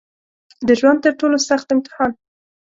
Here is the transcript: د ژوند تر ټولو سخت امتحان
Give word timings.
د 0.67 0.69
ژوند 0.79 0.99
تر 1.03 1.13
ټولو 1.19 1.37
سخت 1.49 1.67
امتحان 1.75 2.11